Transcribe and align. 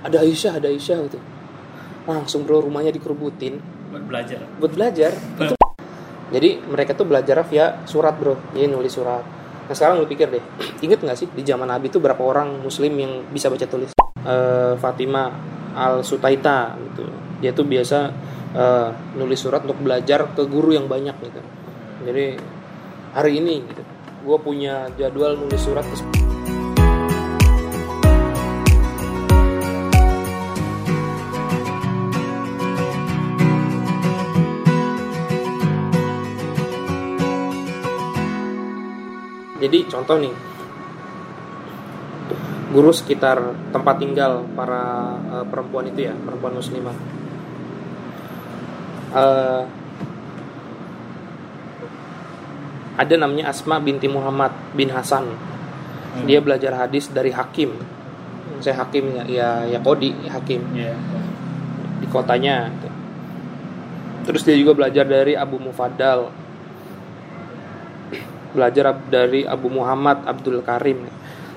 ada 0.00 0.18
Aisyah 0.24 0.60
ada 0.60 0.68
Aisyah 0.68 0.98
gitu. 1.08 1.18
Langsung 2.08 2.48
bro 2.48 2.64
rumahnya 2.64 2.90
dikerubutin. 2.94 3.60
Buat 3.92 4.04
belajar. 4.06 4.40
Buat 4.58 4.72
belajar. 4.74 5.12
Itu 5.14 5.54
jadi 6.30 6.62
mereka 6.62 6.94
tuh 6.94 7.06
belajar 7.10 7.42
via 7.46 7.82
surat 7.84 8.14
bro. 8.16 8.38
Jadi 8.54 8.66
nulis 8.70 8.92
surat. 8.94 9.22
Nah 9.66 9.74
sekarang 9.74 10.02
lu 10.02 10.06
pikir 10.10 10.30
deh 10.30 10.42
inget 10.84 10.98
nggak 11.02 11.18
sih 11.18 11.26
di 11.30 11.42
zaman 11.46 11.70
Nabi 11.70 11.90
tuh 11.90 12.02
berapa 12.02 12.20
orang 12.20 12.62
muslim 12.62 12.92
yang 12.96 13.12
bisa 13.30 13.50
baca 13.50 13.66
tulis? 13.66 13.90
Eh, 14.20 14.74
Fatimah 14.78 15.28
al 15.74 16.02
Sutaita 16.06 16.74
gitu. 16.90 17.04
Dia 17.42 17.50
tuh 17.56 17.66
biasa 17.66 17.98
eh, 18.54 18.88
nulis 19.18 19.38
surat 19.38 19.62
untuk 19.66 19.82
belajar 19.82 20.30
ke 20.32 20.42
guru 20.46 20.74
yang 20.74 20.86
banyak 20.86 21.16
gitu. 21.22 21.40
Jadi 22.06 22.26
hari 23.10 23.42
ini 23.42 23.66
gitu 23.66 23.82
gue 24.20 24.38
punya 24.44 24.88
jadwal 25.00 25.32
nulis 25.32 25.60
surat 25.64 25.84
ke 25.84 26.19
Jadi 39.60 39.78
contoh 39.92 40.16
nih, 40.16 40.32
guru 42.72 42.90
sekitar 42.90 43.36
tempat 43.70 44.00
tinggal 44.00 44.48
para 44.56 45.14
eh, 45.40 45.44
perempuan 45.46 45.86
itu 45.92 46.08
ya, 46.08 46.14
perempuan 46.16 46.56
muslimah. 46.56 46.96
Eh, 49.10 49.62
ada 53.00 53.14
namanya 53.16 53.48
Asma 53.48 53.80
binti 53.80 54.06
Muhammad 54.08 54.52
bin 54.76 54.92
Hasan. 54.92 55.28
Dia 56.28 56.42
belajar 56.44 56.74
hadis 56.76 57.08
dari 57.08 57.32
Hakim. 57.32 57.72
Saya 58.60 58.84
Hakim 58.84 59.08
ya, 59.16 59.24
ya, 59.24 59.48
ya 59.64 59.78
Kodi 59.80 60.12
Hakim 60.28 60.60
Iya. 60.76 60.92
di 61.96 62.06
kotanya. 62.12 62.68
Terus 64.28 64.44
dia 64.44 64.52
juga 64.52 64.76
belajar 64.76 65.08
dari 65.08 65.32
Abu 65.32 65.56
Mufaddal. 65.56 66.28
Belajar 68.50 68.96
dari 69.06 69.46
Abu 69.46 69.70
Muhammad 69.70 70.26
Abdul 70.26 70.62
Karim. 70.66 71.06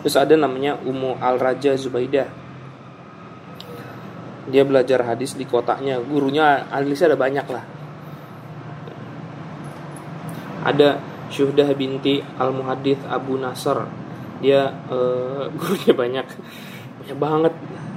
Terus 0.03 0.19
ada 0.19 0.36
namanya 0.36 0.75
Ummu 0.83 1.17
Al-Raja 1.17 1.73
Zubaidah. 1.80 2.27
Dia 4.52 4.67
belajar 4.67 5.00
hadis 5.08 5.39
di 5.39 5.47
kotanya. 5.47 6.03
Gurunya 6.03 6.67
hadisnya 6.67 7.16
ada 7.16 7.19
banyak 7.19 7.47
lah. 7.47 7.63
Ada 10.67 11.00
Syuhdah 11.31 11.72
binti 11.73 12.19
Al-Muhadith 12.19 13.07
Abu 13.07 13.39
Nasr. 13.39 13.88
Dia 14.44 14.75
eh, 14.91 15.44
gurunya 15.57 15.94
banyak. 15.95 16.28
Banyak 17.00 17.17
banget. 17.17 17.53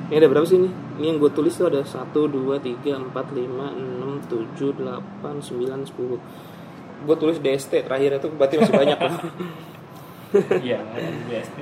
Ini 0.07 0.23
ada 0.23 0.31
berapa 0.31 0.47
sih 0.47 0.63
ini? 0.63 0.71
Ini 1.03 1.05
yang 1.11 1.19
gue 1.19 1.35
tulis 1.35 1.51
tuh 1.59 1.67
ada 1.67 1.83
1, 1.83 2.15
2, 2.15 2.63
3, 2.63 3.11
4, 3.11 3.11
5, 3.11 3.11
6, 3.11 4.31
7, 4.31 4.79
8, 4.79 5.43
9, 5.43 5.83
10 5.83 6.56
Gue 7.05 7.17
tulis 7.21 7.37
DST 7.37 7.85
terakhir 7.85 8.17
itu 8.17 8.29
berarti 8.33 8.57
masih 8.57 8.75
banyak 8.75 8.99
lah 8.99 9.15
Iya, 10.67 10.81
BST. 11.29 11.59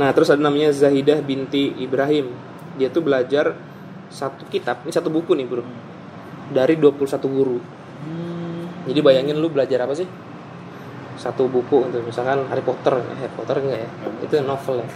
Nah 0.00 0.08
terus 0.16 0.28
ada 0.32 0.40
namanya 0.40 0.72
Zahidah 0.72 1.20
binti 1.20 1.70
Ibrahim 1.78 2.32
Dia 2.80 2.88
tuh 2.88 3.04
belajar 3.04 3.54
satu 4.12 4.44
kitab, 4.48 4.84
ini 4.84 4.92
satu 4.92 5.08
buku 5.08 5.32
nih 5.36 5.46
bro 5.48 5.64
Dari 6.52 6.76
21 6.76 7.00
guru 7.28 7.58
Jadi 8.82 8.98
bayangin 8.98 9.38
lu 9.38 9.46
belajar 9.46 9.86
apa 9.86 9.94
sih? 9.94 10.04
Satu 11.14 11.46
buku 11.46 11.86
untuk 11.86 12.02
misalkan 12.02 12.42
Harry 12.50 12.64
Potter, 12.66 12.98
Eh, 12.98 13.16
Harry 13.22 13.30
Potter 13.30 13.62
enggak 13.62 13.78
ya? 13.78 13.88
Itu 14.26 14.34
novel 14.42 14.82
ya. 14.82 14.86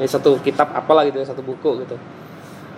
Ini 0.00 0.08
satu 0.08 0.40
kitab 0.40 0.72
apalah 0.72 1.04
gitu, 1.04 1.20
satu 1.20 1.44
buku 1.44 1.84
gitu. 1.84 2.00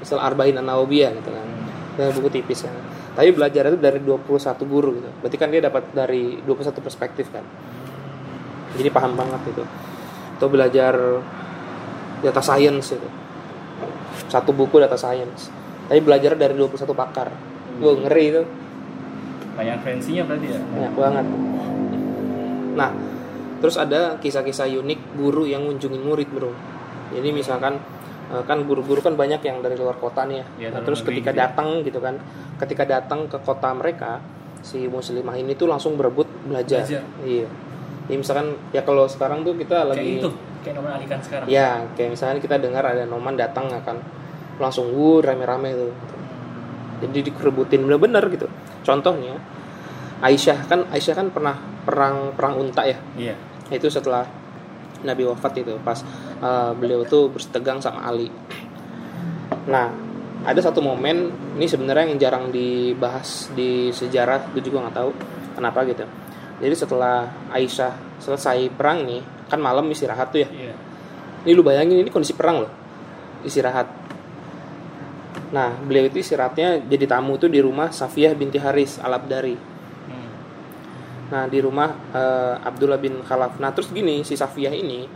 Misal 0.03 0.19
Arba'in 0.19 0.59
An-Nawawiyah 0.59 1.15
gitu 1.15 1.31
kan. 1.31 1.47
Itu 1.95 2.11
buku 2.19 2.29
tipis 2.43 2.67
kan. 2.67 2.75
Tapi 3.13 3.29
belajar 3.37 3.69
itu 3.69 3.79
dari 3.79 4.01
21 4.01 4.25
guru 4.65 4.91
gitu. 4.97 5.11
Berarti 5.21 5.37
kan 5.37 5.49
dia 5.53 5.61
dapat 5.61 5.93
dari 5.93 6.41
21 6.45 6.81
perspektif 6.81 7.29
kan. 7.29 7.45
Jadi 8.77 8.89
paham 8.89 9.13
banget 9.13 9.53
itu. 9.53 9.65
Atau 10.41 10.49
belajar 10.49 10.97
data 12.25 12.43
science 12.43 12.97
itu. 12.97 13.09
Satu 14.33 14.57
buku 14.57 14.81
data 14.81 14.97
science. 14.97 15.53
Tapi 15.93 16.01
belajar 16.01 16.33
dari 16.35 16.57
21 16.57 16.97
pakar. 16.97 17.29
Gue 17.77 17.93
ngeri 18.01 18.25
itu 18.33 18.43
Banyak 19.53 19.85
referensinya 19.85 20.25
berarti 20.25 20.47
ya. 20.49 20.61
banyak 20.65 20.93
banget 20.97 21.27
nah 22.73 22.91
terus 23.61 23.77
ada 23.77 24.17
kisah-kisah 24.19 24.69
unik 24.81 25.21
guru 25.21 25.45
yang 25.45 25.69
ngunjungin 25.69 26.03
murid 26.03 26.29
bro 26.33 26.51
jadi 27.13 27.29
misalkan 27.31 27.79
kan 28.41 28.59
guru-guru 28.63 28.99
kan 28.99 29.13
banyak 29.13 29.41
yang 29.41 29.61
dari 29.61 29.75
luar 29.75 29.95
kota 29.95 30.25
nih 30.25 30.41
ya, 30.41 30.45
Nah, 30.67 30.81
dari 30.81 30.85
terus 30.87 31.01
ketika 31.03 31.29
gitu 31.29 31.37
ya. 31.37 31.43
datang 31.45 31.69
gitu 31.83 31.99
kan 31.99 32.15
ketika 32.57 32.85
datang 32.87 33.21
ke 33.27 33.37
kota 33.39 33.69
mereka 33.73 34.25
si 34.61 34.87
muslimah 34.87 35.35
ini 35.35 35.53
tuh 35.53 35.67
langsung 35.67 35.95
berebut 35.95 36.25
belajar, 36.43 36.81
Belajar. 36.81 37.03
iya 37.21 37.49
jadi 38.03 38.17
misalkan 38.17 38.47
ya 38.71 38.81
kalau 38.81 39.05
sekarang 39.05 39.43
tuh 39.43 39.55
kita 39.55 39.77
Kayak 39.77 39.91
lagi 39.93 40.09
itu, 40.17 40.29
kayak 40.61 40.75
nomor 40.75 40.91
alihkan 40.93 41.19
sekarang. 41.19 41.47
ya 41.47 41.69
kayak 41.93 42.11
misalkan 42.11 42.39
kita 42.39 42.57
dengar 42.57 42.85
ada 42.85 43.05
noman 43.05 43.35
datang 43.35 43.69
akan 43.69 43.97
langsung 44.57 44.89
wuh 44.89 45.19
rame-rame 45.19 45.71
tuh 45.73 45.93
jadi 47.01 47.19
dikerebutin 47.25 47.83
bener-bener 47.83 48.23
gitu 48.29 48.47
contohnya 48.81 49.35
Aisyah 50.21 50.59
kan 50.65 50.87
Aisyah 50.89 51.15
kan 51.17 51.27
pernah 51.29 51.59
perang 51.83 52.31
perang 52.33 52.55
unta 52.57 52.83
ya 52.83 52.95
Iya. 53.13 53.35
itu 53.69 53.87
setelah 53.89 54.23
Nabi 55.03 55.27
wafat 55.27 55.59
itu 55.59 55.75
pas 55.83 55.99
uh, 56.43 56.75
beliau 56.75 57.07
tuh 57.07 57.31
bersetegang 57.31 57.79
sama 57.79 58.05
Ali. 58.05 58.29
Nah 59.71 59.89
ada 60.43 60.59
satu 60.59 60.83
momen 60.83 61.31
ini 61.55 61.71
sebenarnya 61.71 62.11
yang 62.11 62.19
jarang 62.19 62.45
dibahas 62.51 63.47
di 63.55 63.95
sejarah 63.95 64.51
gue 64.51 64.61
juga 64.61 64.83
nggak 64.85 64.97
tahu 64.99 65.11
kenapa 65.55 65.87
gitu. 65.87 66.05
Jadi 66.59 66.75
setelah 66.75 67.31
Aisyah 67.55 68.19
selesai 68.19 68.71
perang 68.75 69.07
nih 69.07 69.23
kan 69.47 69.63
malam 69.63 69.87
istirahat 69.91 70.35
tuh 70.35 70.43
ya. 70.43 70.49
Iya. 70.51 70.75
ini 71.43 71.59
lu 71.59 71.67
bayangin 71.67 71.99
ini 71.99 72.11
kondisi 72.11 72.35
perang 72.35 72.67
loh 72.67 72.73
istirahat. 73.47 73.87
Nah 75.53 75.75
beliau 75.83 76.07
itu 76.11 76.23
istirahatnya 76.23 76.87
jadi 76.87 77.05
tamu 77.07 77.39
tuh 77.39 77.51
di 77.51 77.59
rumah 77.63 77.91
Safiyah 77.91 78.35
binti 78.35 78.59
Haris 78.59 78.99
al 78.99 79.15
Abdari 79.15 79.75
Hmm. 80.03 80.31
nah 81.31 81.47
di 81.47 81.63
rumah 81.63 81.95
eh, 82.11 82.55
Abdullah 82.59 82.99
bin 82.99 83.23
Khalaf. 83.23 83.63
Nah 83.63 83.71
terus 83.71 83.95
gini 83.95 84.27
si 84.27 84.35
Safiyah 84.35 84.75
ini 84.75 85.07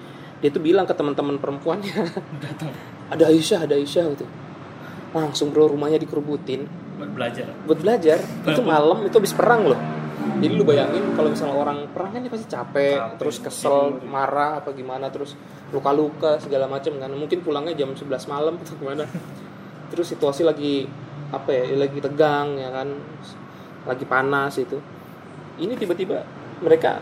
dia 0.41 0.51
tuh 0.53 0.61
bilang 0.61 0.85
ke 0.85 0.93
teman-teman 0.93 1.41
perempuannya. 1.41 1.97
Datang. 2.45 2.73
Ada 3.09 3.33
Aisyah 3.33 3.65
ada 3.65 3.75
Aisyah 3.79 4.05
gitu. 4.13 4.27
Langsung 5.17 5.49
bro 5.55 5.71
rumahnya 5.71 5.97
dikerubutin. 5.97 6.69
Buat 6.97 7.13
belajar. 7.13 7.47
buat 7.69 7.79
belajar. 7.81 8.19
Itu 8.45 8.61
malam 8.65 9.05
itu 9.05 9.17
habis 9.17 9.33
perang 9.33 9.69
loh. 9.69 9.81
Jadi 10.37 10.53
lu 10.53 10.65
bayangin 10.69 11.17
kalau 11.17 11.33
misalnya 11.33 11.57
orang 11.57 11.79
perang 11.93 12.13
kan 12.13 12.21
dia 12.21 12.33
pasti 12.33 12.49
capek, 12.51 12.99
Capek, 12.99 13.17
terus 13.17 13.37
kesel 13.41 14.05
marah 14.05 14.61
apa 14.61 14.75
gimana 14.77 15.09
terus 15.09 15.33
luka-luka 15.73 16.37
segala 16.43 16.69
macam 16.69 17.01
kan. 17.01 17.09
Mungkin 17.13 17.41
pulangnya 17.41 17.73
jam 17.73 17.97
11 17.97 18.05
malam 18.29 18.61
atau 18.61 18.77
gimana. 18.77 19.05
Terus 19.93 20.13
situasi 20.13 20.43
lagi 20.45 20.85
apa 21.33 21.53
ya 21.53 21.65
lagi 21.79 21.99
tegang 22.03 22.61
ya 22.61 22.69
kan. 22.75 22.89
Lagi 23.89 24.05
panas 24.05 24.61
itu. 24.61 24.77
Ini 25.57 25.73
tiba-tiba 25.79 26.21
mereka 26.61 27.01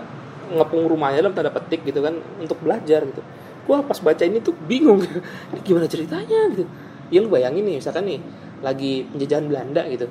ngepung 0.53 0.85
rumahnya 0.85 1.25
dalam 1.25 1.33
tanda 1.33 1.51
petik 1.53 1.87
gitu 1.87 2.05
kan 2.05 2.21
untuk 2.41 2.61
belajar 2.61 3.01
gitu. 3.05 3.23
Gua 3.65 3.81
pas 3.81 3.97
baca 3.97 4.23
ini 4.25 4.45
tuh 4.45 4.53
bingung. 4.69 5.01
Ini 5.53 5.61
gimana 5.65 5.89
ceritanya 5.89 6.53
gitu. 6.53 6.69
Ya 7.09 7.19
lu 7.25 7.33
bayangin 7.33 7.65
nih 7.65 7.77
misalkan 7.81 8.05
nih 8.05 8.21
lagi 8.61 9.09
penjajahan 9.09 9.45
Belanda 9.49 9.83
gitu. 9.89 10.07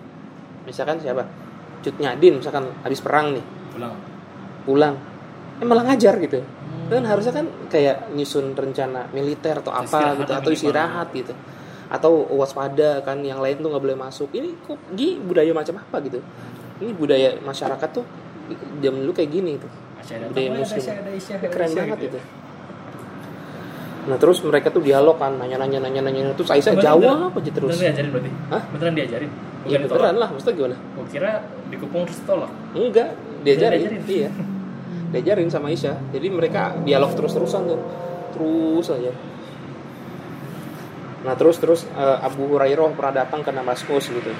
Misalkan 0.65 0.97
siapa? 0.97 1.25
Cut 1.83 1.95
Nyadin 1.99 2.41
misalkan 2.41 2.65
habis 2.81 3.03
perang 3.03 3.37
nih. 3.37 3.45
Pulang. 3.73 3.93
pulang. 4.63 4.95
Eh 5.61 5.65
malah 5.65 5.83
ngajar 5.89 6.17
gitu. 6.21 6.41
Kan 6.89 7.03
harusnya 7.05 7.33
kan 7.33 7.45
kayak 7.69 8.13
nyusun 8.13 8.53
rencana 8.53 9.09
militer 9.13 9.57
atau 9.61 9.73
apa 9.73 9.85
Istirahat 9.85 10.17
gitu 10.17 10.31
lah 10.31 10.39
atau 10.39 10.51
istirahat 10.53 11.07
gitu. 11.13 11.33
Atau 11.93 12.11
waspada 12.33 13.05
kan 13.05 13.21
yang 13.21 13.37
lain 13.37 13.61
tuh 13.61 13.69
nggak 13.69 13.83
boleh 13.83 13.97
masuk. 13.97 14.29
Ini 14.33 14.49
kok 14.65 14.77
gi 14.97 15.17
budaya 15.21 15.51
macam 15.53 15.81
apa 15.81 15.97
gitu? 16.05 16.21
Ini 16.81 16.91
budaya 16.97 17.37
masyarakat 17.41 17.89
tuh 17.93 18.05
jam 18.81 18.93
dulu 18.97 19.11
kayak 19.15 19.31
gini 19.31 19.55
tuh 19.55 19.71
Masih 20.03 20.13
ada 20.19 20.25
budaya 20.27 20.47
ada 20.51 20.59
muslim 20.59 20.83
Aisyah, 20.83 20.95
ada 20.99 21.11
Aisyah, 21.15 21.35
ada 21.39 21.47
keren 21.47 21.71
banget 21.71 21.97
gitu 22.03 22.19
itu 22.19 22.21
nah 24.03 24.19
terus 24.19 24.43
mereka 24.43 24.67
tuh 24.67 24.83
dialog 24.83 25.15
kan 25.15 25.31
nanya 25.39 25.55
nanya 25.55 25.79
nanya 25.79 26.01
nanya 26.03 26.35
terus 26.35 26.51
Aisyah 26.51 26.75
Beneran- 26.75 26.99
jawab 26.99 27.31
aja 27.39 27.51
terus 27.55 27.69
Beneran 27.71 27.87
diajarin 27.87 28.09
berarti? 28.11 28.31
Hah? 28.51 28.61
Beneran 28.75 28.93
diajarin? 28.99 29.29
ya 29.31 29.39
Bukan 29.63 29.79
ditolak? 29.79 29.95
beneran 29.95 30.15
lah 30.19 30.29
maksudnya 30.35 30.53
gimana 30.59 30.77
Gua 30.91 31.05
kira 31.07 31.31
dikepung 31.71 32.03
terus 32.03 32.19
tolak. 32.27 32.51
Enggak, 32.75 33.09
diajarin. 33.47 33.79
Diajarin. 33.79 34.01
Iya. 34.11 34.29
Diajarin 35.15 35.47
sama 35.47 35.71
Aisyah. 35.71 35.95
Jadi 36.11 36.27
mereka 36.27 36.75
dialog 36.83 37.15
terus-terusan 37.15 37.61
tuh. 37.65 37.79
Terus 38.35 38.87
aja. 38.91 39.13
Nah, 41.23 41.33
terus 41.39 41.55
terus 41.63 41.87
eh, 41.87 42.17
Abu 42.19 42.51
Hurairah 42.51 42.91
pernah 42.93 43.23
datang 43.23 43.39
ke 43.39 43.55
Damaskus 43.55 44.11
gitu. 44.11 44.31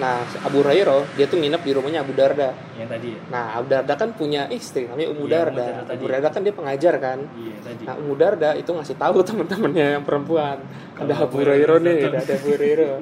Nah, 0.00 0.24
Abu 0.40 0.64
Hurairah 0.64 1.12
dia 1.12 1.28
tuh 1.28 1.36
nginep 1.36 1.60
di 1.60 1.72
rumahnya 1.76 2.00
Abu 2.00 2.16
Darda. 2.16 2.56
Yang 2.80 2.88
tadi 2.88 3.08
ya? 3.12 3.20
Nah, 3.28 3.44
Abu 3.60 3.66
Darda 3.68 3.94
kan 3.94 4.10
punya 4.16 4.48
istri 4.48 4.88
namanya 4.88 5.12
Ummu 5.12 5.24
Iya, 5.28 5.32
Darda. 5.36 5.66
Darda. 5.84 5.92
Abu 5.92 6.04
Darda 6.08 6.28
kan 6.32 6.40
dia 6.40 6.54
pengajar 6.56 6.94
kan. 6.96 7.18
Iya, 7.36 7.54
tadi. 7.60 7.82
Nah, 7.84 7.94
Ummu 8.00 8.14
Darda 8.16 8.50
itu 8.56 8.70
ngasih 8.72 8.96
tahu 8.96 9.20
teman-temannya 9.28 9.86
yang 10.00 10.04
perempuan, 10.08 10.56
ada 10.96 11.12
Kalau 11.12 11.28
Abu 11.28 11.36
Hurairah 11.44 11.78
nih, 11.84 11.98
ada 12.08 12.32
Abu 12.32 12.48
Hurairah. 12.48 12.96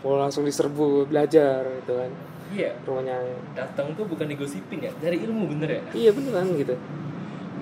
Mau 0.00 0.16
langsung 0.16 0.48
diserbu 0.48 1.04
belajar 1.06 1.60
gitu 1.84 1.92
kan. 1.92 2.10
Iya, 2.50 2.72
Rumahnya. 2.82 3.16
datang 3.54 3.92
tuh 3.94 4.08
bukan 4.08 4.26
digosipin 4.26 4.82
ya, 4.82 4.90
dari 4.98 5.20
ilmu 5.22 5.44
bener 5.54 5.68
ya? 5.70 5.82
Iya 5.92 6.10
beneran 6.10 6.50
gitu. 6.56 6.74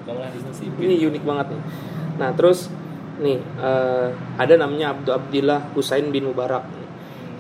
Bukan 0.01 0.13
malah 0.17 0.31
digosipin. 0.33 0.81
Ini 0.81 1.05
unik 1.13 1.25
banget 1.27 1.47
nih. 1.53 1.63
Nah, 2.17 2.31
terus 2.33 2.71
nih 3.19 3.43
eh, 3.43 4.09
ada 4.39 4.55
namanya 4.55 4.95
Abdul 4.95 5.13
Abdillah 5.19 5.61
Husain 5.75 6.07
bin 6.09 6.31
Mubarak. 6.31 6.78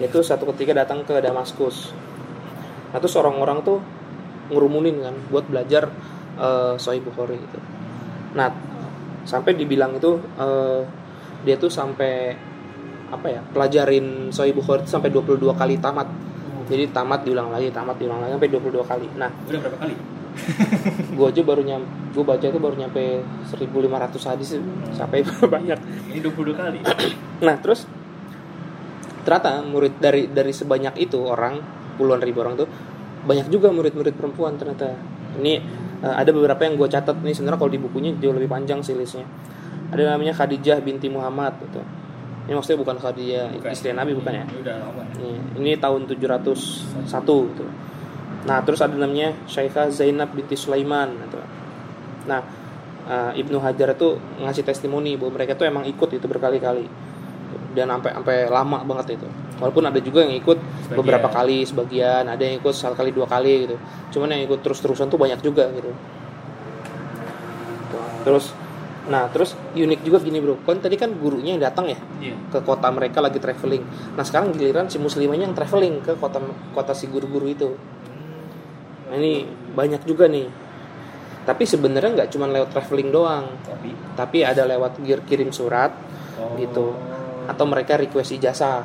Tuh 0.06 0.22
satu 0.22 0.46
ketika 0.54 0.86
datang 0.86 1.02
ke 1.02 1.18
Damaskus. 1.18 1.90
Nah, 2.94 2.98
terus 3.02 3.18
orang-orang 3.18 3.66
tuh 3.66 3.82
ngerumunin 4.48 5.02
kan 5.02 5.14
buat 5.28 5.44
belajar 5.50 5.90
eh, 6.38 6.74
Sahih 6.78 7.02
Bukhari 7.02 7.36
gitu. 7.36 7.58
Nah, 8.38 8.54
sampai 9.26 9.58
dibilang 9.58 9.98
itu 9.98 10.22
eh, 10.38 10.86
dia 11.42 11.58
tuh 11.58 11.68
sampai 11.68 12.38
apa 13.08 13.26
ya 13.26 13.40
pelajarin 13.50 14.30
Sahih 14.30 14.54
Bukhari 14.54 14.86
itu 14.86 14.94
sampai 14.94 15.10
22 15.10 15.42
kali 15.58 15.74
tamat. 15.82 16.06
Jadi 16.68 16.92
tamat 16.94 17.24
diulang 17.24 17.50
lagi, 17.50 17.72
tamat 17.74 17.96
diulang 17.98 18.22
lagi 18.22 18.38
sampai 18.38 18.50
22 18.54 18.84
kali. 18.86 19.06
Nah, 19.18 19.30
Udah 19.50 19.60
berapa 19.66 19.78
kali? 19.82 19.96
gue 21.18 21.26
aja 21.26 21.42
baru 21.42 21.62
nyam 21.66 21.82
gue 22.14 22.22
baca 22.22 22.46
itu 22.46 22.60
baru 22.62 22.78
nyampe 22.78 23.26
1500 23.50 24.30
hadis 24.30 24.54
sampai 24.94 25.26
banyak 25.54 25.78
Ini 26.14 26.18
22 26.22 26.54
kali. 26.54 26.78
nah 27.42 27.58
terus 27.58 27.90
ternyata 29.28 29.60
murid 29.60 30.00
dari 30.00 30.32
dari 30.32 30.56
sebanyak 30.56 30.96
itu 30.96 31.20
orang 31.20 31.60
puluhan 32.00 32.24
ribu 32.24 32.40
orang 32.40 32.56
tuh 32.56 32.68
banyak 33.28 33.52
juga 33.52 33.68
murid-murid 33.68 34.16
perempuan 34.16 34.56
ternyata 34.56 34.96
ini 35.36 35.60
eh, 36.00 36.14
ada 36.16 36.32
beberapa 36.32 36.64
yang 36.64 36.80
gue 36.80 36.88
catat 36.88 37.20
nih 37.20 37.36
sebenarnya 37.36 37.60
kalau 37.60 37.68
di 37.68 37.76
bukunya 37.76 38.16
jauh 38.16 38.32
lebih 38.32 38.48
panjang 38.48 38.80
sih 38.80 38.96
listnya 38.96 39.28
ada 39.92 40.16
namanya 40.16 40.32
Khadijah 40.32 40.80
binti 40.80 41.12
Muhammad 41.12 41.60
gitu 41.60 41.84
ini 42.48 42.56
maksudnya 42.56 42.80
bukan 42.80 42.96
Khadijah 42.96 43.46
Bukan. 43.60 43.68
istri 43.68 43.92
Nabi 43.92 44.16
bukan 44.16 44.32
ya 44.32 44.44
Ini. 44.48 44.72
Nih, 45.20 45.36
ini 45.60 45.70
tahun 45.76 46.08
701 46.08 47.04
gitu. 47.52 47.64
Nah, 48.48 48.64
terus 48.64 48.80
ada 48.80 48.96
namanya 48.96 49.36
Syaikha 49.44 49.92
Zainab 49.92 50.32
binti 50.32 50.56
Sulaiman 50.56 51.12
gitu. 51.28 51.36
Nah, 52.24 52.40
eh, 53.04 53.40
Ibnu 53.44 53.60
Hajar 53.60 53.92
itu 53.92 54.16
ngasih 54.40 54.64
testimoni 54.64 55.20
bahwa 55.20 55.36
mereka 55.36 55.60
tuh 55.60 55.68
emang 55.68 55.84
ikut 55.84 56.08
itu 56.08 56.24
berkali-kali. 56.24 56.88
Dan 57.78 57.94
sampai 57.94 58.10
sampai 58.18 58.36
lama 58.50 58.82
banget 58.82 59.14
itu. 59.20 59.28
Walaupun 59.62 59.84
ada 59.86 60.00
juga 60.02 60.26
yang 60.26 60.34
ikut 60.34 60.58
Sebagian. 60.58 60.96
beberapa 60.98 61.28
kali 61.30 61.62
sebagian, 61.62 62.24
ada 62.26 62.42
yang 62.42 62.58
ikut 62.58 62.74
sekali 62.74 63.14
dua 63.14 63.30
kali 63.30 63.70
gitu. 63.70 63.76
Cuman 64.18 64.34
yang 64.34 64.42
ikut 64.50 64.60
terus-terusan 64.66 65.06
tuh 65.06 65.18
banyak 65.18 65.38
juga 65.42 65.70
gitu. 65.70 65.90
Terus 68.26 68.54
Nah, 69.08 69.24
terus 69.32 69.56
unik 69.72 70.04
juga 70.04 70.20
gini, 70.20 70.36
Bro. 70.36 70.60
Kan 70.68 70.84
tadi 70.84 71.00
kan 71.00 71.08
gurunya 71.16 71.56
yang 71.56 71.64
datang 71.64 71.88
ya 71.88 71.96
Iya. 72.20 72.36
ke 72.52 72.60
kota 72.60 72.92
mereka 72.92 73.24
lagi 73.24 73.40
traveling. 73.40 73.80
Nah 74.14 74.20
sekarang 74.20 74.52
giliran 74.52 74.92
si 74.92 75.00
muslimahnya 75.00 75.48
yang 75.48 75.56
traveling 75.56 76.04
ke 76.04 76.12
kota 76.20 76.44
kota 76.76 76.92
si 76.92 77.08
guru-guru 77.08 77.48
itu. 77.48 77.72
Nah, 79.08 79.16
ini 79.16 79.48
banyak 79.72 80.04
juga 80.04 80.28
nih. 80.28 80.44
Tapi 81.48 81.64
sebenarnya 81.64 82.20
nggak 82.20 82.30
cuma 82.36 82.52
lewat 82.52 82.68
traveling 82.68 83.08
doang, 83.08 83.48
Tapi 83.64 83.96
tapi 84.12 84.38
ada 84.44 84.68
lewat 84.68 85.00
kirim 85.24 85.48
surat 85.56 85.96
oh. 86.36 86.60
gitu. 86.60 86.92
Atau 87.48 87.64
mereka 87.64 87.96
request 87.96 88.30
ijazah. 88.30 88.84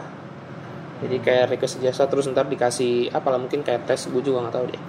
Jadi 1.04 1.20
kayak 1.20 1.52
request 1.52 1.78
ijazah 1.78 2.08
terus 2.08 2.26
ntar 2.26 2.48
dikasih 2.48 3.12
apalah 3.12 3.36
mungkin 3.36 3.60
kayak 3.60 3.84
tes, 3.84 4.08
gue 4.08 4.24
juga 4.24 4.40
nggak 4.42 4.56
tahu 4.56 4.66
deh. 4.72 4.82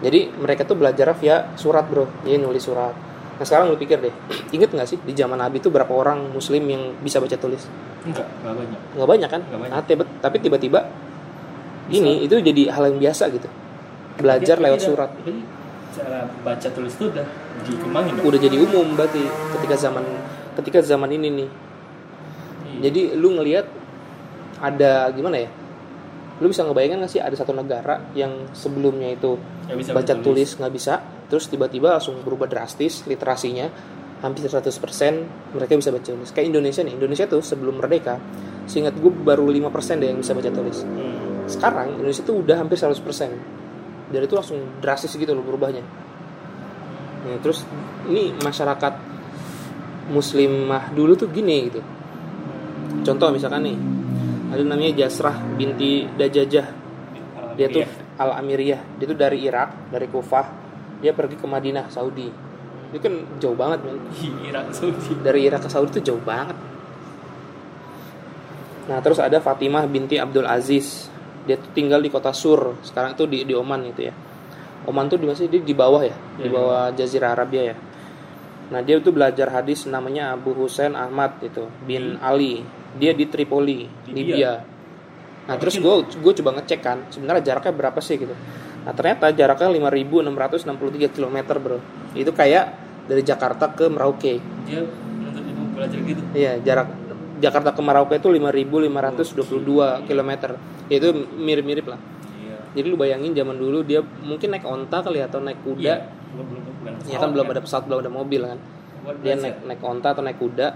Jadi 0.00 0.20
mereka 0.34 0.64
tuh 0.64 0.74
belajar 0.74 1.12
via 1.14 1.54
surat 1.54 1.86
bro, 1.86 2.08
jadi 2.24 2.36
nulis 2.36 2.60
surat. 2.60 2.90
Nah 3.36 3.44
sekarang 3.46 3.70
lu 3.70 3.78
pikir 3.78 4.00
deh, 4.00 4.10
inget 4.56 4.68
nggak 4.68 4.84
sih 4.84 4.98
di 4.98 5.14
zaman 5.14 5.38
Nabi 5.38 5.62
itu 5.62 5.70
berapa 5.70 5.88
orang 5.88 6.28
Muslim 6.28 6.66
yang 6.66 6.82
bisa 6.98 7.22
baca 7.22 7.36
tulis? 7.36 7.62
enggak, 8.00 8.24
enggak 8.40 8.54
banyak. 8.56 8.80
nggak 8.96 9.08
banyak 9.08 9.28
kan 9.28 9.40
Nggak 9.44 9.60
banyak. 9.60 9.74
Nah, 9.76 9.82
tiba- 9.84 10.10
tapi 10.18 10.36
tiba-tiba 10.40 10.80
ini 11.90 12.24
itu 12.24 12.32
jadi 12.36 12.72
hal 12.72 12.88
yang 12.88 12.98
biasa 12.98 13.28
gitu 13.28 13.44
belajar 14.16 14.56
Jadi- 14.56 14.64
lewat 14.64 14.78
jadi- 14.78 14.88
surat 14.88 15.10
Jadi 15.20 15.40
cara 15.90 16.18
baca 16.40 16.68
tulis 16.70 16.92
itu 16.94 17.04
udah 17.06 17.26
dikembangin 17.60 18.14
udah 18.22 18.40
jadi 18.40 18.56
umum 18.56 18.94
berarti 18.94 19.20
ketika 19.52 19.76
zaman 19.76 20.04
ketika 20.56 20.78
zaman 20.80 21.10
ini 21.12 21.28
nih 21.34 21.48
Iya. 22.78 22.90
jadi 22.90 23.00
lu 23.18 23.34
ngelihat 23.34 23.66
ada 24.60 25.08
gimana 25.10 25.36
ya? 25.40 25.50
Lu 26.40 26.48
bisa 26.48 26.64
ngebayangin 26.64 27.04
nggak 27.04 27.12
sih 27.12 27.20
ada 27.20 27.36
satu 27.36 27.52
negara 27.52 28.00
yang 28.16 28.48
sebelumnya 28.56 29.12
itu 29.12 29.36
Nggak 29.68 29.76
bisa 29.76 29.90
baca 29.92 30.14
tulis 30.20 30.50
nggak 30.56 30.72
bisa 30.72 30.94
terus 31.30 31.46
tiba-tiba 31.46 31.94
langsung 31.94 32.18
berubah 32.26 32.50
drastis 32.50 33.06
literasinya 33.06 33.70
hampir 34.20 34.44
100% 34.44 35.56
mereka 35.56 35.72
bisa 35.80 35.92
baca 35.92 36.04
tulis. 36.04 36.28
Kayak 36.32 36.46
Indonesia 36.52 36.82
nih 36.84 36.94
Indonesia 36.96 37.24
tuh 37.24 37.40
sebelum 37.40 37.80
merdeka 37.80 38.20
seingat 38.68 38.94
gue 39.00 39.12
baru 39.12 39.48
5% 39.48 40.00
deh 40.00 40.08
yang 40.12 40.20
bisa 40.20 40.32
baca 40.36 40.50
tulis. 40.52 40.84
Hmm. 40.84 41.48
sekarang 41.50 41.98
Indonesia 41.98 42.22
tuh 42.22 42.46
udah 42.46 42.62
hampir 42.62 42.78
100% 42.78 42.94
dari 44.14 44.22
itu 44.22 44.34
langsung 44.38 44.58
drastis 44.78 45.10
gitu 45.18 45.34
loh 45.34 45.42
berubahnya. 45.42 45.82
Nah, 47.20 47.36
terus 47.42 47.66
ini 48.06 48.30
masyarakat 48.38 48.94
muslimah 50.10 50.94
dulu 50.94 51.14
tuh 51.14 51.30
gini 51.30 51.70
gitu 51.70 51.80
contoh 53.02 53.28
misalkan 53.32 53.64
nih 53.64 53.78
ada 54.50 54.62
namanya 54.66 55.04
Jasrah 55.04 55.36
binti 55.54 56.04
Dajajah 56.10 56.66
dia 57.54 57.66
tuh 57.70 57.84
Al 58.20 58.40
Amiriyah 58.40 58.80
dia 59.00 59.06
tuh 59.08 59.18
dari 59.18 59.44
Irak 59.44 59.92
dari 59.92 60.06
Kufah. 60.08 60.46
Dia 61.00 61.16
pergi 61.16 61.40
ke 61.40 61.48
Madinah 61.48 61.88
Saudi. 61.88 62.28
Itu 62.92 63.00
kan 63.00 63.40
jauh 63.40 63.56
banget 63.56 63.80
men. 63.88 64.04
Irak 64.44 64.76
Saudi. 64.76 65.16
dari 65.24 65.48
Irak 65.48 65.64
ke 65.64 65.68
Saudi 65.72 65.96
tuh 65.96 66.04
jauh 66.04 66.20
banget. 66.20 66.56
Nah 68.90 68.98
terus 69.00 69.16
ada 69.22 69.40
Fatimah 69.40 69.88
binti 69.88 70.20
Abdul 70.20 70.44
Aziz, 70.44 71.08
dia 71.48 71.56
tuh 71.56 71.70
tinggal 71.72 72.02
di 72.02 72.10
kota 72.12 72.34
Sur, 72.34 72.76
sekarang 72.82 73.14
itu 73.16 73.24
di, 73.24 73.46
di 73.46 73.54
Oman 73.54 73.86
gitu 73.94 74.10
ya. 74.10 74.14
Oman 74.84 75.06
tuh 75.08 75.16
di 75.16 75.24
masih 75.30 75.46
di, 75.46 75.62
di 75.62 75.72
bawah 75.72 76.02
ya, 76.02 76.16
di 76.36 76.48
Iya, 76.48 76.52
bawah 76.52 76.82
Jazirah 76.92 77.30
Arabia 77.32 77.72
ya. 77.72 77.76
Nah 78.70 78.80
dia 78.86 79.02
tuh 79.02 79.10
belajar 79.10 79.50
hadis 79.50 79.84
namanya 79.90 80.38
Abu 80.38 80.54
Husain 80.54 80.94
Ahmad 80.94 81.42
itu 81.42 81.66
bin 81.82 82.16
Ali, 82.22 82.62
dia 82.96 83.10
di 83.10 83.26
Tripoli, 83.26 83.90
Libya. 84.06 84.14
Libya. 84.14 84.52
Nah 85.50 85.56
terus 85.58 85.82
gue 85.82 85.94
gue 86.06 86.32
coba 86.42 86.62
ngecek 86.62 86.80
kan, 86.80 86.98
sebenarnya 87.10 87.42
jaraknya 87.50 87.74
berapa 87.74 87.98
sih 87.98 88.14
gitu. 88.14 88.34
Nah 88.86 88.92
ternyata 88.94 89.34
jaraknya 89.34 89.90
5.663 89.90 91.10
km 91.10 91.36
bro. 91.58 91.78
Itu 92.14 92.30
kayak 92.30 92.64
dari 93.10 93.26
Jakarta 93.26 93.74
ke 93.74 93.90
Merauke. 93.90 94.38
Dia 94.70 94.86
belajar 95.74 95.98
gitu. 96.06 96.22
Iya, 96.36 96.62
jarak 96.62 96.88
Jakarta 97.40 97.74
ke 97.74 97.80
Merauke 97.82 98.14
itu 98.20 98.28
5.522 98.30 100.06
km. 100.06 100.30
Ya, 100.86 100.94
itu 101.00 101.08
mirip-mirip 101.40 101.90
lah. 101.90 101.98
Iya. 102.38 102.58
Jadi 102.76 102.86
lu 102.86 102.96
bayangin 103.00 103.32
zaman 103.34 103.56
dulu 103.58 103.82
dia 103.82 104.04
mungkin 104.22 104.54
naik 104.54 104.62
onta 104.68 105.02
kali 105.02 105.18
atau 105.24 105.40
naik 105.42 105.58
kuda. 105.64 105.82
Iya. 105.82 106.19
Belum 106.34 106.46
belum 106.46 106.62
bukan. 106.62 106.92
Ya 107.10 107.18
kan 107.18 107.30
belum 107.34 107.46
ada 107.50 107.60
pesawat, 107.60 107.84
belum 107.90 107.98
ada 108.02 108.12
mobil 108.12 108.40
kan. 108.46 108.58
Dia 109.24 109.34
naik 109.34 109.64
naik 109.64 109.80
onta 109.80 110.12
atau 110.12 110.22
naik 110.22 110.38
kuda 110.38 110.68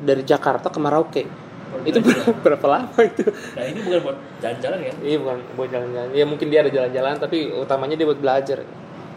dari 0.00 0.22
Jakarta 0.22 0.68
ke 0.68 0.78
Merauke. 0.78 1.24
Buat 1.24 1.88
Itu 1.90 1.98
belajar. 2.04 2.34
berapa 2.44 2.66
lama 2.70 2.98
itu? 3.02 3.24
Nah 3.26 3.64
ini 3.66 3.78
bukan 3.82 4.00
buat 4.04 4.18
jalan-jalan 4.38 4.78
kan? 4.78 4.94
Iya 5.02 5.16
bukan 5.18 5.38
buat 5.56 5.68
jalan-jalan. 5.72 6.08
Ya 6.14 6.24
mungkin 6.28 6.46
dia 6.52 6.58
ada 6.62 6.70
jalan-jalan 6.70 7.14
tapi 7.18 7.36
utamanya 7.50 7.94
dia 7.98 8.06
buat 8.06 8.20
belajar. 8.20 8.58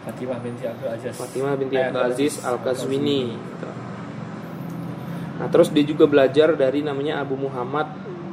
Fatimah 0.08 0.38
binti 0.40 0.64
Abdul 0.64 0.88
Aziz. 0.88 1.12
Fatimah 1.14 1.52
binti 1.54 1.74
Eh, 1.76 1.84
Abdul 1.84 2.04
Aziz 2.08 2.34
Al 2.40 2.56
Kazwini. 2.64 3.36
Gitu. 3.36 3.68
Nah 5.38 5.46
terus 5.52 5.68
dia 5.70 5.84
juga 5.86 6.08
belajar 6.10 6.56
dari 6.56 6.80
namanya 6.82 7.22
Abu 7.22 7.36
Muhammad 7.38 7.86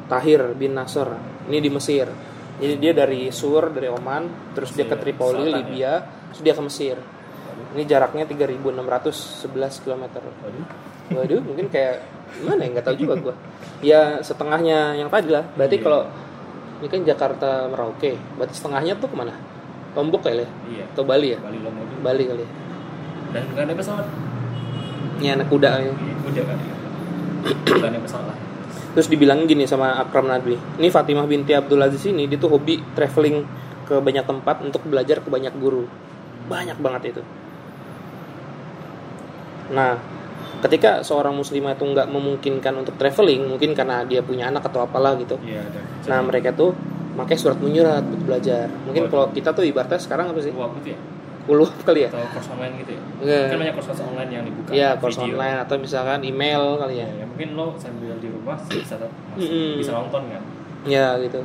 Tahir 0.07 0.55
bin 0.55 0.74
Nasr. 0.74 1.12
Ini 1.51 1.59
di 1.62 1.69
Mesir. 1.69 2.07
Jadi 2.55 2.74
dia 2.79 2.93
dari 2.95 3.27
Sur 3.35 3.67
dari 3.75 3.91
Oman, 3.91 4.55
terus 4.55 4.71
dia 4.71 4.88
ke 4.88 4.95
Mesir, 4.95 5.03
Tripoli 5.03 5.43
selatan 5.43 5.51
ya? 5.51 5.57
Libya, 5.59 5.91
terus 6.31 6.41
dia 6.41 6.53
ke 6.55 6.63
Mesir. 6.63 6.97
Ini 7.75 7.83
jaraknya 7.83 8.24
3.611 8.24 9.83
km. 9.83 10.03
Waduh. 10.24 10.65
Waduh, 11.12 11.41
mungkin 11.43 11.67
kayak 11.67 12.00
gimana 12.39 12.63
ya 12.63 12.69
nggak 12.79 12.85
tahu 12.88 12.95
juga 12.95 13.13
gua. 13.19 13.35
Ya 13.83 14.24
setengahnya 14.24 14.95
yang 14.95 15.12
tadi 15.12 15.29
lah. 15.29 15.43
Berarti 15.53 15.77
Iya. 15.77 15.83
kalau 15.83 16.01
ini 16.79 16.88
kan 16.88 17.00
Jakarta 17.03 17.50
Merauke, 17.67 18.15
berarti 18.39 18.53
setengahnya 18.55 18.95
tuh 18.97 19.12
ke 19.12 19.15
mana? 19.19 19.35
Lombok 19.93 20.24
kali 20.25 20.41
ya? 20.41 20.50
Iya. 20.71 20.83
Atau 20.95 21.03
Bali 21.03 21.35
ya? 21.35 21.39
Bali 21.43 21.59
Lombok. 21.59 21.85
Bali 22.00 22.24
kali 22.24 22.41
ya? 22.41 22.50
Dan 23.35 23.43
bukan 23.51 23.63
ada 23.67 23.75
pesawat. 23.75 24.05
Ini 25.19 25.27
anak 25.35 25.47
kuda 25.51 25.69
ya. 25.83 25.91
Iya, 26.31 26.43
kan. 26.47 26.59
Bukan 27.67 27.89
ada 27.91 28.00
pesawat. 28.00 28.38
Terus 28.95 29.11
dibilang 29.11 29.43
gini 29.43 29.67
sama 29.67 29.99
Akram 29.99 30.31
Nadwi, 30.31 30.55
ini 30.79 30.87
Fatimah 30.87 31.27
binti 31.27 31.51
Abdul 31.51 31.83
Aziz 31.83 32.07
ini 32.07 32.31
dia 32.31 32.39
tuh 32.39 32.55
hobi 32.55 32.79
traveling 32.95 33.43
ke 33.83 33.99
banyak 33.99 34.23
tempat 34.23 34.63
untuk 34.63 34.87
belajar 34.87 35.19
ke 35.19 35.27
banyak 35.27 35.51
guru. 35.59 35.83
Banyak 36.47 36.79
banget 36.79 37.11
itu. 37.11 37.21
Nah, 39.75 39.99
ketika 40.63 41.03
seorang 41.03 41.35
muslimah 41.35 41.75
itu 41.75 41.83
nggak 41.83 42.07
memungkinkan 42.07 42.73
untuk 42.79 42.95
traveling, 42.95 43.43
mungkin 43.51 43.75
karena 43.75 44.07
dia 44.07 44.23
punya 44.23 44.47
anak 44.47 44.63
atau 44.71 44.87
apalah 44.87 45.19
gitu. 45.19 45.35
Iya 45.43 45.59
ada. 45.67 45.79
Nah, 46.07 46.19
mereka 46.23 46.55
tuh 46.55 46.71
pakai 47.15 47.35
surat 47.39 47.57
menyurat 47.63 48.03
buat 48.03 48.21
belajar 48.27 48.67
mungkin 48.83 49.07
kalau 49.07 49.31
kita 49.31 49.55
tuh 49.55 49.63
ibaratnya 49.63 49.97
sekarang 49.97 50.35
apa 50.35 50.39
sih 50.43 50.51
Wah, 50.51 50.67
gitu 50.83 50.93
ya 50.93 50.99
kuliah 51.45 51.71
kali 51.87 51.99
ya 52.03 52.09
atau 52.09 52.21
course 52.29 52.49
online 52.51 52.73
gitu 52.81 52.91
ya 52.91 53.01
Enggak. 53.21 53.43
kan 53.45 53.57
banyak 53.61 53.75
course 53.77 54.01
online 54.01 54.29
yang 54.29 54.43
dibuka 54.43 54.69
Iya, 54.69 54.89
course 54.97 55.15
video. 55.15 55.27
online 55.31 55.57
atau 55.61 55.75
misalkan 55.77 56.19
email 56.21 56.63
kali 56.75 56.95
ya. 56.95 57.05
ya, 57.05 57.13
ya, 57.15 57.25
mungkin 57.25 57.49
lo 57.53 57.65
sambil 57.75 58.13
di 58.17 58.27
rumah 58.27 58.57
bisa 58.59 58.95
masih 58.97 59.09
Mm-mm. 59.39 59.71
bisa 59.79 59.91
nonton 59.93 60.21
kan 60.27 60.41
Ya 60.85 61.17
gitu. 61.17 61.41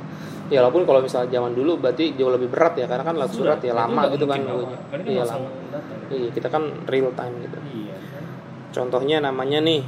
Ya 0.50 0.60
walaupun 0.60 0.82
kalau 0.82 1.00
misalnya 1.00 1.30
zaman 1.30 1.54
dulu 1.54 1.78
berarti 1.78 2.12
jauh 2.12 2.28
lebih 2.28 2.48
berat 2.48 2.74
ya 2.74 2.84
karena 2.84 3.00
kan 3.00 3.14
lewat 3.14 3.30
surat 3.30 3.56
ya 3.58 3.72
lama 3.72 4.04
nggak 4.04 4.18
gitu 4.18 4.26
kan 4.26 4.38
nunggunya. 4.38 4.78
Kan 4.84 4.98
Iya 5.00 5.22
lama. 5.24 5.48
datang 5.70 5.98
Iya, 6.10 6.28
kita 6.28 6.48
kan 6.48 6.62
real 6.84 7.08
time 7.14 7.34
gitu. 7.40 7.56
iya 7.70 7.96
kan? 8.10 8.22
Contohnya 8.70 9.16
namanya 9.20 9.58
nih 9.60 9.80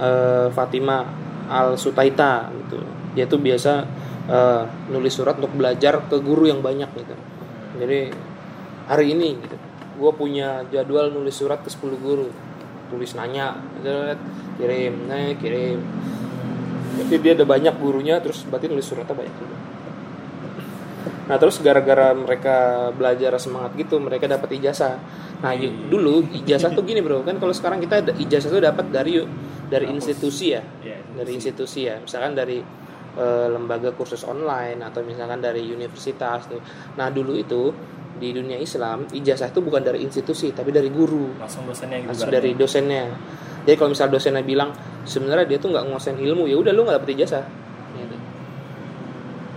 eh, 0.00 0.46
Fatima 0.48 1.04
Al 1.46 1.76
Sutaita 1.76 2.48
gitu. 2.54 2.78
Dia 3.12 3.26
tuh 3.26 3.38
biasa 3.38 3.72
eh, 4.26 4.62
nulis 4.88 5.12
surat 5.12 5.36
untuk 5.36 5.52
belajar 5.52 6.00
ke 6.04 6.16
guru 6.18 6.46
yang 6.46 6.60
banyak 6.60 6.88
gitu. 6.94 7.14
Jadi 7.76 8.00
hari 8.84 9.12
ini 9.12 9.38
gitu, 9.38 9.56
gue 9.98 10.12
punya 10.12 10.62
jadwal 10.68 11.08
nulis 11.08 11.34
surat 11.34 11.60
ke 11.60 11.70
10 11.70 11.96
guru. 11.96 12.28
Tulis 12.88 13.16
nanya, 13.16 13.56
gitu, 13.80 14.14
kirim, 14.56 15.08
nanya, 15.08 15.34
kirim. 15.36 15.80
Jadi 16.94 17.14
dia 17.18 17.32
ada 17.34 17.42
banyak 17.44 17.74
gurunya, 17.76 18.22
terus 18.22 18.46
berarti 18.46 18.70
nulis 18.70 18.86
suratnya 18.86 19.16
banyak 19.16 19.34
juga. 19.34 19.56
Nah 21.24 21.36
terus 21.40 21.56
gara-gara 21.58 22.12
mereka 22.12 22.56
belajar 22.92 23.32
semangat 23.40 23.72
gitu, 23.74 23.96
mereka 23.96 24.28
dapat 24.28 24.60
ijazah. 24.60 25.00
Nah 25.40 25.52
y- 25.56 25.88
dulu 25.88 26.20
ijazah 26.36 26.70
tuh 26.70 26.84
gini 26.84 27.00
bro, 27.00 27.24
kan 27.24 27.40
kalau 27.40 27.52
sekarang 27.52 27.80
kita 27.80 28.12
ijazah 28.14 28.52
tuh 28.52 28.60
dapat 28.60 28.92
dari 28.92 29.24
dari 29.66 29.88
Kampus. 29.88 30.04
institusi 30.04 30.52
ya, 30.52 30.62
Iya, 30.84 31.00
dari 31.16 31.30
institusi 31.32 31.88
ya, 31.88 31.96
misalkan 31.98 32.36
dari 32.36 32.60
eh, 33.14 33.46
lembaga 33.48 33.94
kursus 33.96 34.20
online 34.22 34.84
atau 34.84 35.00
misalkan 35.00 35.40
dari 35.40 35.64
universitas 35.64 36.44
tuh. 36.44 36.60
Nah 37.00 37.08
dulu 37.08 37.32
itu 37.34 37.72
di 38.14 38.30
dunia 38.30 38.54
Islam 38.56 39.10
ijazah 39.10 39.50
itu 39.50 39.58
bukan 39.58 39.82
dari 39.82 40.02
institusi 40.06 40.54
tapi 40.54 40.70
dari 40.70 40.88
guru. 40.88 41.34
Langsung 41.38 41.66
dosennya 41.66 41.98
gitu 42.02 42.08
langsung 42.14 42.30
dari 42.30 42.50
dosennya. 42.54 43.02
Jadi 43.64 43.76
kalau 43.80 43.90
misal 43.90 44.08
dosennya 44.12 44.44
bilang 44.44 44.70
sebenarnya 45.02 45.46
dia 45.50 45.58
tuh 45.58 45.74
nggak 45.74 45.84
nguasain 45.90 46.18
ilmu 46.20 46.46
ya 46.46 46.56
udah 46.56 46.72
lu 46.72 46.86
nggak 46.86 47.02
dapet 47.02 47.10
ijazah. 47.18 47.44
Gitu. 47.94 48.16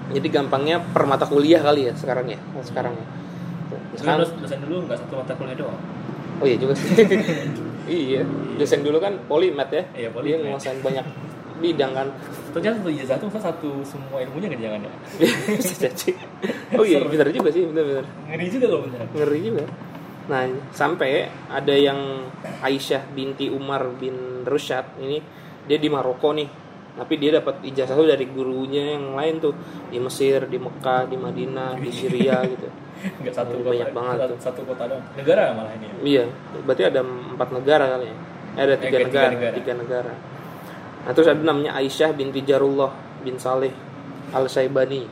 jadi 0.07 0.27
gampangnya 0.29 0.79
per 0.79 1.03
mata 1.03 1.27
kuliah 1.27 1.59
kali 1.59 1.91
ya 1.91 1.93
sekarang 1.97 2.31
ya 2.31 2.39
sekarang 2.63 2.95
ya. 2.95 3.05
Sekarang 3.67 3.95
sekarang 3.99 4.19
dos- 4.23 4.35
dosen 4.39 4.59
dulu 4.63 4.75
nggak 4.87 4.97
satu 5.03 5.13
mata 5.19 5.33
kuliah 5.35 5.57
doang? 5.59 5.79
Oh 6.39 6.45
iya 6.45 6.57
juga 6.57 6.73
sih. 6.77 6.87
Iya. 7.87 8.27
Dosen 8.59 8.83
dulu 8.83 8.99
kan 8.99 9.15
polimet 9.31 9.71
ya. 9.71 9.83
Iya, 9.95 10.07
dia 10.07 10.11
polimet. 10.11 10.51
nguasain 10.51 10.83
banyak 10.83 11.07
bidang 11.57 11.91
kan? 11.91 12.07
Ternyata 12.51 12.79
satu 12.79 12.89
ijazah 12.89 13.17
tuh 13.17 13.29
satu 13.33 13.69
semua 13.81 14.17
ilmunya 14.19 14.47
kan 14.47 14.59
jangan 14.59 14.79
ya? 14.81 14.91
Bisa 15.53 15.73
jadi 15.79 16.11
oh 16.73 16.83
iya 16.83 16.99
benar 17.01 17.27
juga 17.29 17.49
sih 17.49 17.63
benar-benar 17.63 18.05
ngeri 18.27 18.47
juga 18.47 18.65
loh 18.67 18.79
bener. 18.83 18.99
Ngeri 19.09 19.39
juga. 19.41 19.63
Nah 20.27 20.41
sampai 20.71 21.11
ada 21.47 21.71
yang 21.71 22.27
Aisyah 22.59 23.07
binti 23.11 23.47
Umar 23.47 23.87
bin 23.93 24.43
Rusyad 24.43 24.99
ini 24.99 25.17
dia 25.65 25.77
di 25.77 25.87
Maroko 25.87 26.31
nih. 26.31 26.49
Tapi 26.97 27.13
dia 27.15 27.37
dapat 27.37 27.61
ijazah 27.61 27.93
tuh 27.93 28.09
dari 28.09 28.25
gurunya 28.25 28.97
yang 28.97 29.13
lain 29.13 29.37
tuh. 29.37 29.53
Di 29.87 30.01
Mesir 30.01 30.49
di 30.49 30.57
Mekah 30.57 31.05
di 31.05 31.13
Madinah 31.13 31.77
di 31.77 31.93
Syria 31.93 32.41
gitu. 32.51 32.65
Nggak 33.21 33.35
satu 33.35 33.61
kota. 33.61 33.69
banyak 33.69 33.89
banget 33.93 34.17
satu, 34.17 34.27
tuh. 34.27 34.39
satu 34.41 34.61
kota 34.65 34.83
doang. 34.89 35.05
Negara 35.13 35.53
malah 35.53 35.71
ini 35.77 35.85
ya? 35.85 35.93
Iya 36.01 36.23
berarti 36.65 36.83
ada 36.83 36.99
empat 37.05 37.49
negara 37.53 37.85
kali 37.93 38.05
ya? 38.09 38.15
Eh, 38.57 38.63
ada 38.65 38.73
Eh, 38.73 38.79
tiga 38.81 38.97
tiga 38.97 39.05
negara 39.05 39.29
negara. 39.31 39.53
tiga 39.53 39.73
negara 39.77 40.13
nah 41.07 41.11
terus 41.15 41.31
ada 41.31 41.39
namanya 41.39 41.79
Aisyah 41.79 42.11
binti 42.11 42.43
Jarullah 42.43 42.91
bin 43.23 43.39
Saleh 43.39 43.71
al 44.35 44.51
Saibani 44.51 45.07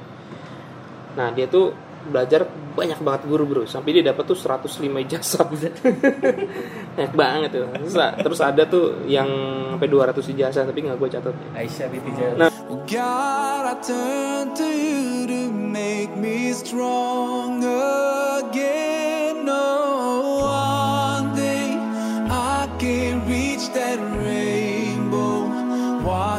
nah 1.16 1.32
dia 1.32 1.48
tuh 1.48 1.86
belajar 2.06 2.46
banyak 2.76 3.00
banget 3.02 3.22
guru 3.26 3.44
bro. 3.48 3.64
Sampai 3.66 3.98
dia 3.98 4.04
dapat 4.06 4.24
tuh 4.28 4.38
105 4.38 4.84
ijazah 5.10 5.46
banyak 6.96 7.14
banget 7.16 7.50
tuh. 7.56 7.66
Terus, 7.72 7.96
terus 8.22 8.40
ada 8.44 8.64
tuh 8.68 9.08
yang 9.10 9.28
sampai 9.76 9.90
200 9.90 10.34
ijazah 10.36 10.64
tapi 10.68 10.80
nggak 10.86 10.98
gue 11.00 11.10
catat. 11.10 11.36
Aisyah 11.56 11.88
binti 11.90 12.12
Nah. 12.38 12.50
Oh 12.70 12.82
God, 12.86 13.64
I 13.66 13.76
turn 13.82 14.46
to 14.58 14.68
you 14.70 15.30
to 15.30 15.42
make 15.54 16.14
me 16.18 16.54
strong 16.54 17.62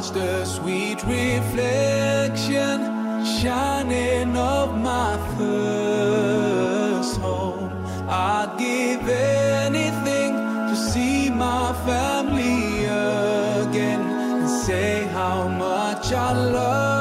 Watch 0.06 0.14
the 0.14 0.44
sweet 0.44 1.02
reflection 1.02 2.78
shining 3.24 4.36
of 4.36 4.78
my 4.78 5.16
first 5.36 7.16
home. 7.20 7.72
I'd 8.08 8.54
give 8.56 9.08
anything 9.08 10.34
to 10.68 10.76
see 10.76 11.30
my 11.30 11.72
family 11.84 12.84
again 12.84 14.00
and 14.02 14.48
say 14.48 15.06
how 15.06 15.48
much 15.48 16.12
I 16.12 16.32
love 16.32 16.95